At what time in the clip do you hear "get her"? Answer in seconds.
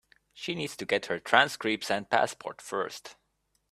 0.87-1.19